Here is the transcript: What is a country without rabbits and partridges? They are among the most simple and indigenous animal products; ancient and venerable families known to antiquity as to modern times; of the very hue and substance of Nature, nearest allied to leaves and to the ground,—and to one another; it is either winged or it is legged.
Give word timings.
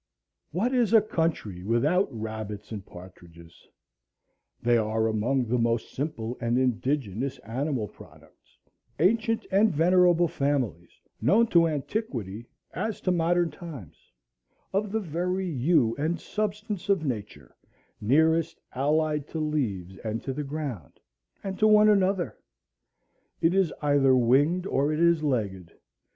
What 0.49 0.73
is 0.73 0.93
a 0.93 1.01
country 1.03 1.61
without 1.63 2.11
rabbits 2.11 2.71
and 2.71 2.83
partridges? 2.83 3.67
They 4.59 4.75
are 4.75 5.05
among 5.05 5.45
the 5.45 5.59
most 5.59 5.91
simple 5.91 6.39
and 6.41 6.57
indigenous 6.57 7.37
animal 7.45 7.87
products; 7.87 8.57
ancient 8.97 9.45
and 9.51 9.71
venerable 9.71 10.27
families 10.27 10.89
known 11.21 11.45
to 11.49 11.67
antiquity 11.67 12.47
as 12.73 12.99
to 13.01 13.11
modern 13.11 13.51
times; 13.51 13.95
of 14.73 14.91
the 14.91 14.99
very 14.99 15.51
hue 15.55 15.95
and 15.99 16.19
substance 16.19 16.89
of 16.89 17.05
Nature, 17.05 17.55
nearest 18.01 18.59
allied 18.73 19.27
to 19.27 19.37
leaves 19.39 19.97
and 19.97 20.23
to 20.23 20.33
the 20.33 20.43
ground,—and 20.43 21.59
to 21.59 21.67
one 21.67 21.89
another; 21.89 22.35
it 23.39 23.53
is 23.53 23.71
either 23.83 24.15
winged 24.15 24.65
or 24.65 24.91
it 24.91 24.99
is 24.99 25.21
legged. 25.21 25.73